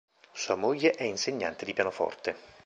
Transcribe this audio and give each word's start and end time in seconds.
Sua 0.31 0.55
moglie 0.55 0.93
è 0.93 1.03
insegnante 1.03 1.63
di 1.63 1.73
pianoforte. 1.73 2.35